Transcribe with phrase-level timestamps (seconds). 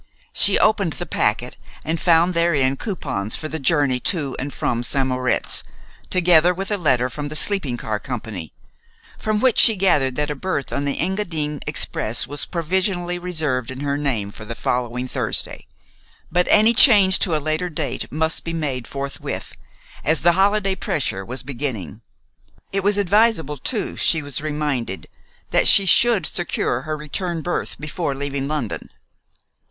[0.33, 5.05] She opened the packet and found therein coupons for the journey to and from St.
[5.05, 5.63] Moritz,
[6.09, 8.51] together with a letter from the sleeping car company,
[9.19, 13.81] from which she gathered that a berth on the Engadine Express was provisionally reserved in
[13.81, 15.67] her name for the following Thursday,
[16.31, 19.55] but any change to a later date must be made forthwith,
[20.03, 22.01] as the holiday pressure was beginning.
[22.71, 25.07] It was advisable too, she was reminded,
[25.51, 28.89] that she should secure her return berth before leaving London.